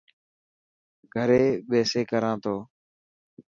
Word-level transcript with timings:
گهري 1.13 1.43
ٻيسي 1.67 2.01
ڪران 2.11 2.35
تو. 2.43 2.55